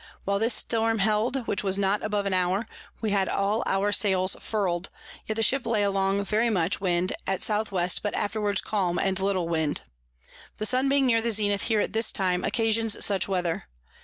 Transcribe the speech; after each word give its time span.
While 0.25 0.39
this 0.39 0.55
Storm 0.55 0.97
held, 0.97 1.45
which 1.45 1.63
was 1.63 1.77
not 1.77 2.03
above 2.03 2.25
an 2.25 2.33
hour, 2.33 2.67
we 3.01 3.11
had 3.11 3.29
all 3.29 3.61
our 3.67 3.91
Sails 3.91 4.35
furl'd; 4.39 4.89
yet 5.27 5.35
the 5.35 5.43
Ship 5.43 5.63
lay 5.63 5.83
along 5.83 6.23
very 6.25 6.49
much. 6.49 6.81
Wind 6.81 7.11
at 7.27 7.41
S 7.47 7.47
W. 7.49 7.87
but 8.01 8.15
afterwards 8.15 8.61
calm, 8.61 8.97
and 8.97 9.19
little 9.19 9.47
Wind. 9.47 9.81
The 10.57 10.65
Sun 10.65 10.89
being 10.89 11.05
near 11.05 11.21
the 11.21 11.29
Zenith 11.29 11.65
here 11.65 11.81
at 11.81 11.93
this 11.93 12.11
time, 12.11 12.43
occasions 12.43 13.05
such 13.05 13.27
Weather. 13.27 13.67